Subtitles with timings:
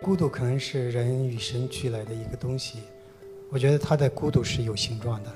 [0.00, 2.78] 孤独可能是人与生俱来的一个东西，
[3.50, 5.30] 我觉得他的孤独是有形状的，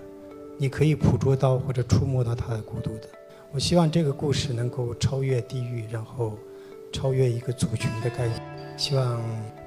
[0.56, 3.08] 你可以捕捉到或者触摸到他的孤独的。
[3.50, 6.38] 我希望这个故事能够超越地域，然后
[6.92, 8.40] 超越一个族群的概念，
[8.78, 9.20] 希望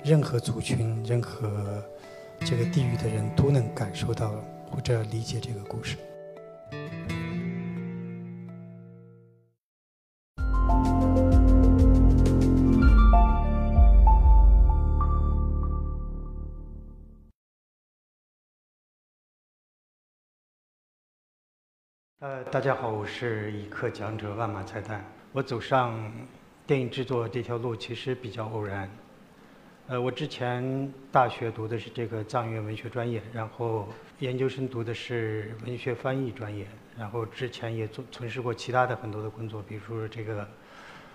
[0.04, 1.84] 任何族群、任何
[2.39, 4.34] 这个地域的人都能感受到
[4.71, 5.98] 或者理解这个故事。
[22.25, 25.05] 呃，大家好，我是一刻讲者万马彩蛋。
[25.31, 26.11] 我走上
[26.65, 28.89] 电影制作这条路其实比较偶然。
[29.89, 36.65] 呃，我之前大学读的是这个藏语文学专业，然后研究生读的是文学翻译专业，
[36.98, 40.48] 然后之前也做从事过其他的很多的工作，比如说这个，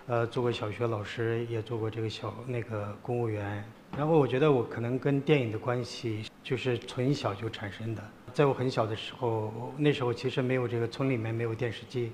[0.06, 3.64] 呃，做过小学老师，也做过这个小那个公务员。
[3.96, 8.10] 然后我觉得我可能跟电影的关系就是从小就产生的。
[8.32, 12.12] 在我很小的时候，那时候其实没有这个村里面没有电视机，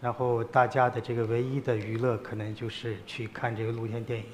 [0.00, 4.26] 然后大家的这个唯一的娱乐可能就是去看这个露天电影。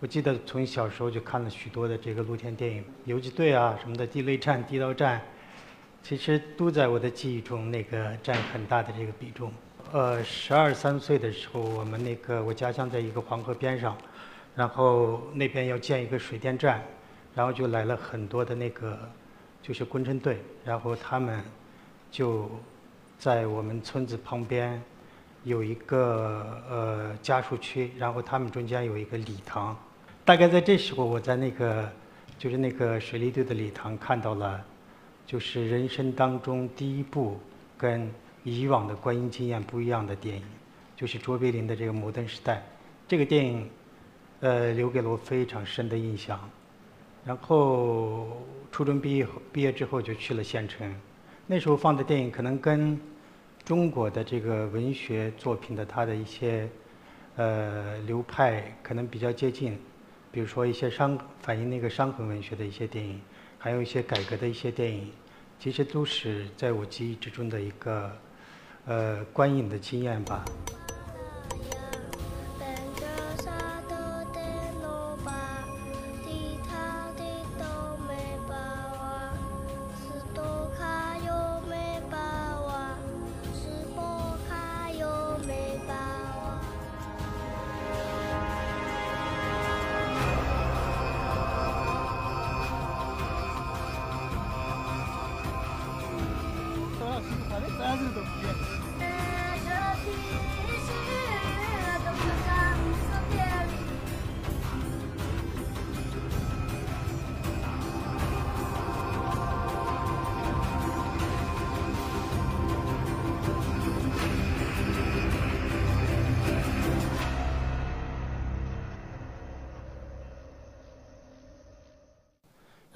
[0.00, 5.20] 我记得从小时候就看了许多的这个露天电影，游击队啊什么的，地雷战、地道战，
[6.02, 9.52] 其实都在我的记忆中那个占很大的这个比重。
[9.92, 13.96] 呃，十二三岁的时候，我们那个我家乡在一个黄河边上，
[14.54, 16.82] 然后那边要建一个水电站，
[17.34, 18.98] 然后就来了很多的那个。
[19.62, 21.42] 就是工程队，然后他们
[22.10, 22.50] 就
[23.18, 24.80] 在我们村子旁边
[25.44, 29.76] 有一个呃家属区，然后他们中间有一个礼堂。
[30.24, 31.90] 大概在这时候，我在那个
[32.38, 34.64] 就是那个水利队的礼堂看到了，
[35.26, 37.38] 就是人生当中第一部
[37.76, 38.10] 跟
[38.44, 40.44] 以往的观影经验不一样的电影，
[40.96, 42.56] 就是卓别林的这个《摩登时代》。
[43.06, 43.70] 这个电影
[44.40, 46.38] 呃留给了我非常深的印象。
[47.24, 50.94] 然后初中毕业，毕业之后就去了县城。
[51.46, 52.98] 那时候放的电影可能跟
[53.64, 56.68] 中国的这个文学作品的它的一些
[57.36, 59.78] 呃流派可能比较接近，
[60.32, 63.20] 比如说一些伤反映那个伤痕文学的一些电影，
[63.58, 65.10] 还有一些改革的一些电影，
[65.58, 68.10] 其实都是在我记忆之中的一个
[68.86, 70.44] 呃观影的经验吧。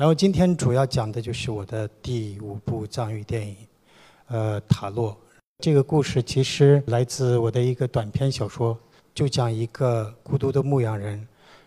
[0.02, 3.56] 然后今天主要讲的就是我的第五部藏语电影，
[4.26, 5.12] 呃，《塔洛》。
[5.60, 8.76] 这个故事其实来自我的一个短篇小说，
[9.14, 11.24] 就讲一个孤独的牧羊人，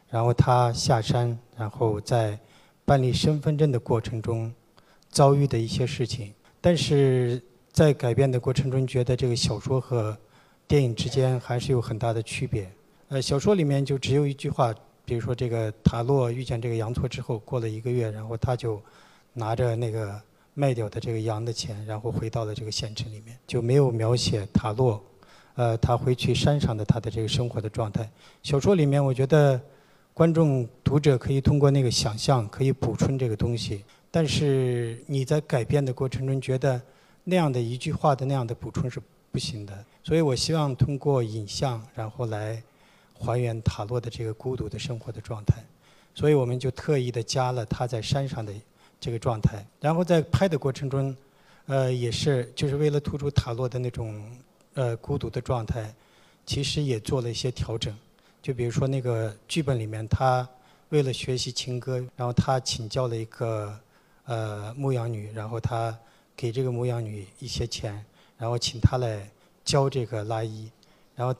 [0.10, 2.38] 然后他下山，然后在
[2.84, 4.54] 办理身份证的过程中
[5.08, 6.34] 遭遇的一些事情。
[6.60, 7.42] 但是
[7.72, 10.14] 在改编的过程中，觉得这个小说和
[10.68, 12.70] 电影之间还是有很大的区别。
[13.08, 14.76] 呃，小说里面就只有一句话。
[15.06, 18.82] 比如说，这个塔洛遇见这个羊驼之后，过了一个月，然后他就
[19.34, 20.20] 拿着那个
[20.56, 25.00] 卖掉的这个羊的钱，然后回到了这个县城里面，就没有描写塔洛，
[25.54, 28.10] 呃，他回去山上的他的这个生活的状态。
[28.42, 29.62] 小说里面，我觉得
[30.14, 33.84] 观众读者可以通过那个想象，可以补充这个东西。
[34.10, 36.82] 但是你在改编的过程中，觉得
[37.24, 39.00] 那样的一句话的那样的补充是
[39.32, 39.86] 不行的。
[40.04, 42.64] 所以我希望通过影像，然后来。
[43.18, 45.64] 还原塔洛的这个孤独的生活的状态，
[46.14, 48.54] 所以我们就特意的加了他在山上的
[49.00, 49.66] 这个状态。
[49.80, 51.16] 然后在拍的过程中，
[51.66, 54.30] 呃，也是就是为了突出塔洛的那种
[54.74, 55.92] 呃孤独的状态，
[56.46, 57.96] 其实也做了一些调整。
[58.42, 60.48] 就比如说那个剧本里面，他
[60.90, 63.80] 为了学习情歌，然后他请教了一个
[64.26, 65.98] 呃牧羊女，然后他
[66.36, 68.06] 给这个牧羊女一些钱，
[68.38, 69.28] 然后请她来
[69.64, 70.70] 教这个拉伊，
[71.16, 71.34] 然后。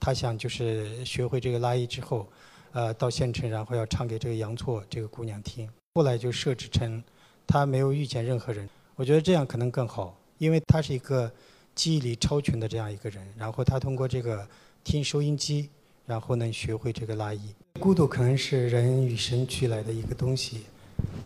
[0.00, 2.26] 他想就是学会这个拉伊之后，
[2.72, 5.68] 呃，到县城，然后要唱给这个杨错这个姑娘听。
[5.94, 7.02] 后来就设置成
[7.46, 8.68] 他没有遇见任何人。
[8.96, 11.30] 我觉得这样可能更好，因为他是一个
[11.74, 13.26] 记忆力超群的这样一个人。
[13.36, 14.46] 然后他通过这个
[14.82, 15.68] 听收音机，
[16.06, 17.54] 然后能学会这个拉伊。
[17.78, 20.62] 孤独可能是人与生俱来的一个东西，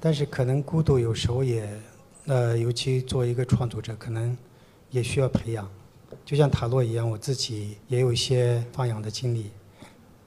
[0.01, 1.69] 但是可能孤独有时候也，
[2.27, 4.37] 呃，尤其作为一个创作者，可能
[4.91, 5.71] 也需要培养。
[6.25, 9.51] 就像塔洛一样，我自己也有一些放养的经历。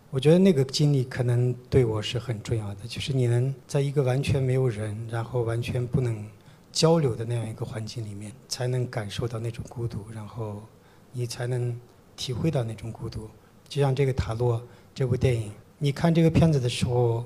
[0.09, 6.25] 我觉得那个经历可能对我是很重要的，就是你能在一个完全没有人，然后完全不能
[6.71, 10.63] 交流的那样一个环境里面，才能感受到那种孤独，然后
[11.11, 11.77] 你才能
[12.15, 13.27] 体会到那种孤独。
[13.67, 14.61] 就像这个塔洛
[14.95, 17.25] 这部电影，你看这个片子的时候，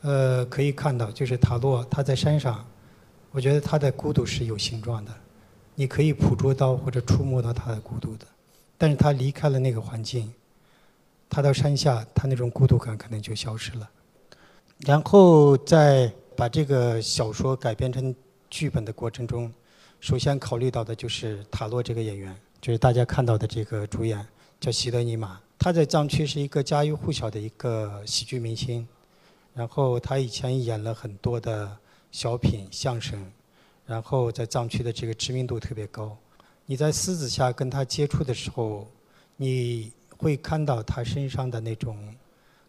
[0.00, 2.64] 呃，可以看到就是塔洛他在山上，
[3.30, 5.12] 我觉得他的孤独是有形状的。
[5.78, 8.26] 你可以捕捉到或者触摸到他的孤独的，
[8.78, 10.32] 但是他离开了那个环境，
[11.28, 13.88] 他到山下，他那种孤独感可能就消失了。
[14.78, 18.14] 然后在把这个小说改编成
[18.48, 19.52] 剧本的过程中，
[20.00, 24.26] 首先考虑到的就是塔洛这个演员，就是大家看到的这个主演
[24.58, 28.88] 叫席德尼玛，他在藏区是一个家喻户晓的一个喜剧明星，
[29.52, 31.76] 然后他以前演了很多的
[32.10, 33.30] 小品、相声。
[33.86, 36.16] 然后在藏区的这个知名度特别高，
[36.66, 38.86] 你在私底下跟他接触的时候，
[39.36, 41.96] 你会看到他身上的那种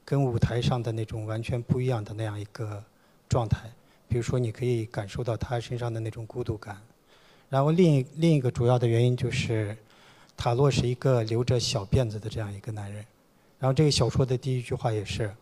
[0.05, 2.83] 跟舞台上的那种完全不一样的那样一个
[3.27, 3.69] 状态。
[4.07, 6.77] 比如说，你可以感受到他身上的那种孤独感。
[7.49, 9.75] 然后另另一个主要的原因就是，
[10.37, 13.03] 塔洛是一个留着小辫子的这样一个男人。
[13.59, 15.33] 然后这个小说的第一句话也是，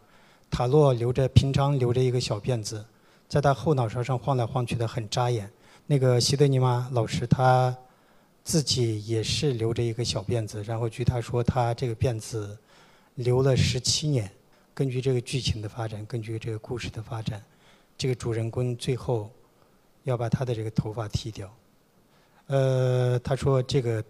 [0.49, 2.83] 塔洛留着平常留着一个小辫子，
[3.27, 5.51] 在他后脑勺上晃来晃去的，很扎眼。
[5.87, 7.75] 那个西德尼玛老师，他
[8.43, 12.57] 自己也是留着一个小辫子，然后据他说，他这个辫子
[13.15, 14.29] 留了十七年。
[14.73, 17.41] 根据这个剧情的发展，根据这个故事的发展，
[17.97, 19.31] 这个主人公最后
[20.03, 21.55] 要把他的这个头发剃掉。
[22.47, 24.03] 呃，他说这个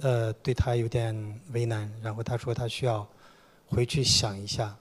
[0.00, 3.08] 呃对他有点为难，然后他说他需要
[3.66, 4.76] 回去想一下。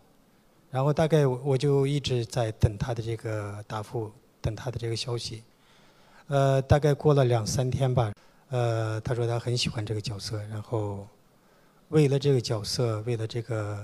[0.71, 4.11] 然后大概我就一直在等他的这个答复，
[4.41, 5.43] 等他的这个消息。
[6.29, 8.13] 呃，大概过了两三天吧，
[8.49, 11.07] 呃，他说他很喜欢这个角色，然后
[11.87, 13.83] 为了这个角色，为了这个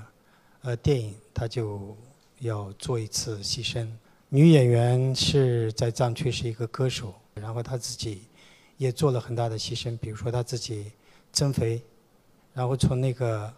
[0.61, 1.97] 呃电影，他就
[2.41, 3.87] 要做一次牺牲。
[4.29, 8.21] 女演员是在藏区是一个歌手，然后她自己
[8.77, 10.91] 也做了很大的牺牲，比如说她自己
[11.31, 11.81] 增肥，
[12.53, 13.51] 然后从那个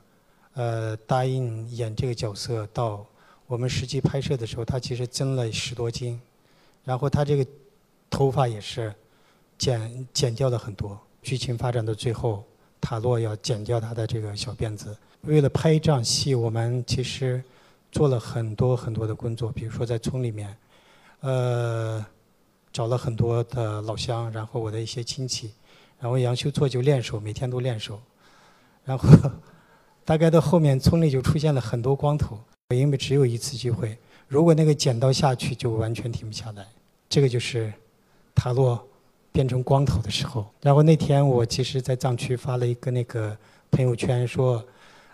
[0.54, 3.06] 呃答应演这个角色到
[3.48, 6.18] 我们实际拍摄的时候，她其实增了十多斤，
[6.86, 7.46] 然后她这个。
[8.10, 8.94] 头发也是
[9.58, 11.00] 剪剪掉了很多。
[11.22, 12.44] 剧情发展到最后，
[12.80, 14.96] 塔洛要剪掉他的这个小辫子。
[15.22, 17.44] 为了拍这场戏，我们其实
[17.92, 20.56] 做了很多很多的工作，比如说在村里面，
[21.20, 22.06] 呃，
[22.72, 25.52] 找了很多的老乡，然后我的一些亲戚，
[26.00, 28.00] 然后杨修做就练手，每天都练手。
[28.86, 29.10] 然后
[30.06, 32.40] 大概到后面，村里就出现了很多光头，
[32.74, 33.98] 因为只有一次机会，
[34.30, 36.66] 如果那个剪刀下去，就完全停不下来。
[37.10, 37.74] 这个就是。
[38.38, 38.88] 塔洛
[39.32, 43.36] 变成光头的时候，然后那天我其实，在藏区发了一个那个
[43.72, 44.64] 朋友圈，说，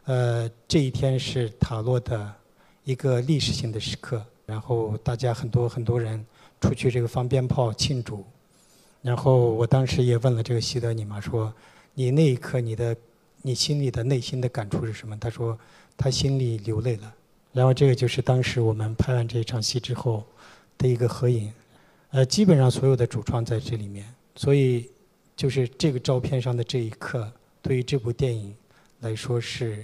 [0.03, 2.33] 呃，这一天是塔洛的
[2.83, 4.21] 一个历史性的时刻。
[4.45, 6.23] 然后大家很多很多人
[6.59, 8.25] 出去这个放鞭炮庆祝。
[9.01, 11.51] 然后我当时也问了这个西德尼玛说，
[11.93, 12.93] 你那一刻你的
[13.41, 15.17] 你心里的内心的感触是什么？
[15.17, 15.57] 他说
[15.95, 17.13] 他心里流泪了。
[17.53, 20.21] 然后这个就是当时我们拍完这场戏之后
[20.77, 21.49] 的一个合影。
[22.13, 24.05] 呃，基本上所有的主创在这里面，
[24.35, 24.87] 所以
[25.35, 28.53] 就是这个照片上的这一刻，对于这部电影
[28.99, 29.83] 来说是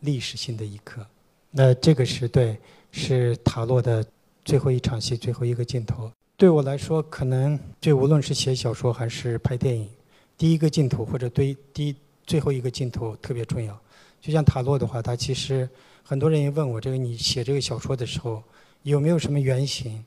[0.00, 1.06] 历史性的一刻。
[1.52, 2.58] 那这个是对，
[2.90, 4.04] 是塔洛的
[4.44, 6.10] 最后一场戏，最后一个镜头。
[6.36, 9.88] 对我来说，可能这无论是写小说还是拍电影，
[10.36, 11.94] 第一个镜头或者对第
[12.26, 13.80] 最后一个镜头特别重要。
[14.20, 15.68] 就像塔洛的话，他其实
[16.02, 18.42] 很多人也问我，这个你写这个小说的时候
[18.82, 20.04] 有没有什么原型？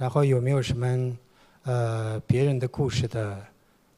[0.00, 1.18] 然后有没有什么
[1.64, 3.38] 呃别人的故事的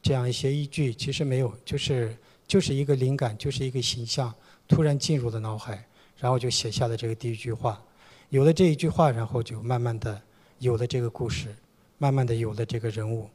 [0.01, 0.93] 这样一些依据？
[0.93, 2.13] 其实没有，就是
[2.45, 4.33] 就是一个灵感，就是一个形象
[4.67, 5.81] 突然进入了脑海，
[6.17, 7.81] 然后就写下了这个第一句话。
[8.27, 10.21] 有了这一句话，然后就慢慢的
[10.59, 11.55] 有了这个故事，
[11.97, 13.29] 慢慢的有了这个人物。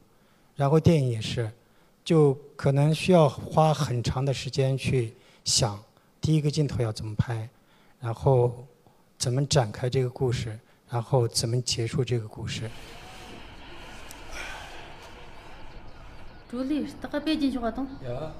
[0.55, 1.51] 然后电影也是，
[2.05, 5.83] 就可能需要花很长的时间去想
[6.21, 7.49] 第一个镜头要怎么拍，
[7.99, 8.63] 然后
[9.17, 10.59] 怎么展开这个故事。
[10.91, 12.69] 然后怎么结束这个故事？
[16.49, 17.87] 朱莉，大概别进去活动。
[18.03, 18.31] 有。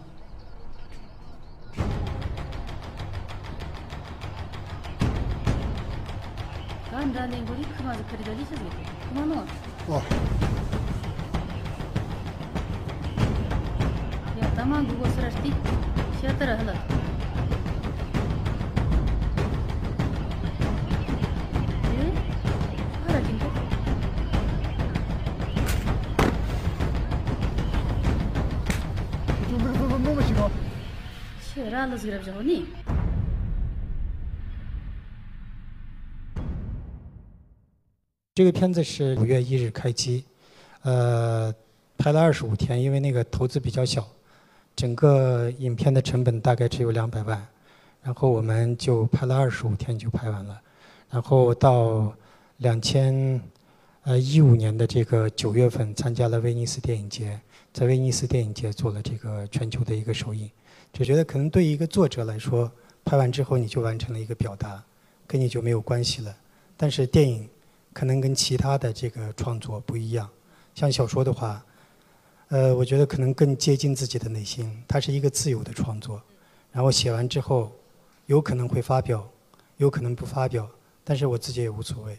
[6.92, 8.62] 刚才那个里克嘛是可以在里头的，
[9.08, 9.46] 怎么弄？
[9.88, 10.02] 哦。
[14.42, 15.30] 呀，他妈如果是来
[38.34, 40.24] 这个片子是五月一日开机
[40.84, 41.54] 呃
[41.98, 44.08] 拍了二十五天因为那个投资比较小
[44.74, 47.46] 整个影片的成本大概只有两百万
[48.02, 50.62] 然后我们就拍了二十五天就拍完了
[51.10, 52.14] 然后到
[52.58, 53.42] 两千
[54.04, 57.38] 呃一五年的这个九月份参加了威尼斯电影节
[57.74, 60.50] 在威尼斯电影节做了这个全球的一个首映
[60.94, 62.72] 就觉得可能对于一个作者来说，
[63.04, 64.84] 拍完之后你就完成了一个表达，
[65.28, 66.36] 跟你就没有关系了，
[66.76, 67.48] 但是电影。
[67.92, 70.30] 可能跟其他的这个创作不一样，
[70.76, 71.62] 像小说的话，
[72.50, 76.22] 呃，我觉得可能更接近自己的内心，它是一个自由的创作。
[76.72, 77.72] 然后写完之后，
[78.28, 79.28] 有可能会发表，
[79.78, 80.70] 有可能不发表，
[81.04, 82.18] 但是我自己也无所谓。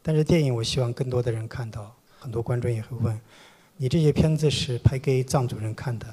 [0.00, 1.94] 但是电影，我希望更多的人看到。
[2.20, 3.20] 很多观众也会问：
[3.76, 6.06] 你这些片子是拍给藏族人看的，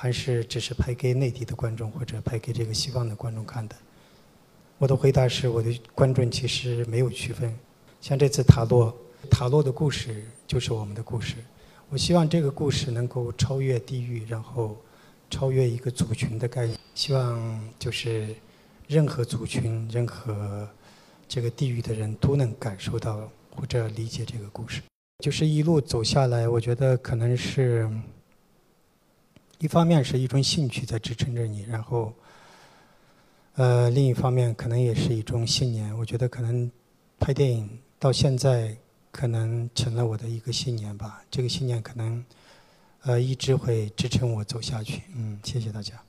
[0.00, 3.74] 还是只是拍给内地的观众或者拍给这个西方的观众看的？
[4.78, 7.52] 我的回答是：我的观众其实没有区分。
[8.00, 8.96] 像这次塔洛，
[9.28, 11.34] 塔洛的故事就是我们的故事。
[11.88, 14.76] 我希望这个故事能够超越地域，然后
[15.28, 16.78] 超越一个族群的概念。
[16.94, 18.32] 希望就是
[18.86, 20.68] 任何族群、任何
[21.26, 24.80] 这个地域的人都能感受到或者理解这个故事。
[25.24, 27.90] 就是一路走下来，我觉得可能是
[29.58, 32.12] 一方面是一种兴趣在支撑着你，然后
[33.54, 35.96] 呃另一方面可能也是一种信念。
[35.98, 36.70] 我觉得可能
[37.18, 37.68] 拍电影。
[38.00, 38.76] 到现在，
[39.10, 41.20] 可能成了我的一个信念吧。
[41.32, 42.24] 这个信念可能，
[43.02, 45.02] 呃，一直会支撑我走下去。
[45.16, 46.00] 嗯，谢谢大家。